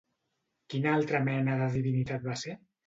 Quina 0.73 0.95
altra 1.01 1.21
mena 1.29 1.61
de 1.63 1.71
divinitat 1.79 2.29
va 2.31 2.41
ser? 2.47 2.61